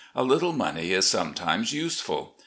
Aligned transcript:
A 0.15 0.23
little 0.23 0.51
money 0.51 0.93
is 0.93 1.05
sometimes 1.05 1.73
useful. 1.73 2.35